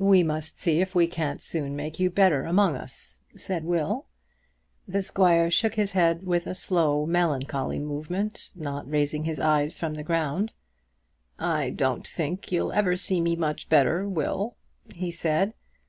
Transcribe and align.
"We 0.00 0.24
must 0.24 0.58
see 0.58 0.80
if 0.80 0.96
we 0.96 1.06
can't 1.06 1.40
soon 1.40 1.76
make 1.76 2.00
you 2.00 2.10
better 2.10 2.42
among 2.42 2.74
us," 2.74 3.20
said 3.36 3.62
Will. 3.64 4.06
The 4.88 5.02
squire 5.02 5.52
shook 5.52 5.76
his 5.76 5.92
head 5.92 6.26
with 6.26 6.48
a 6.48 6.54
slow, 6.56 7.06
melancholy 7.06 7.78
movement, 7.78 8.50
not 8.56 8.90
raising 8.90 9.22
his 9.22 9.38
eyes 9.38 9.76
from 9.76 9.94
the 9.94 10.02
ground. 10.02 10.50
"I 11.38 11.70
don't 11.70 12.08
think 12.08 12.50
you'll 12.50 12.72
ever 12.72 12.96
see 12.96 13.20
me 13.20 13.36
much 13.36 13.68
better, 13.68 14.08
Will," 14.08 14.56
he 14.96 15.12
said. 15.12 15.54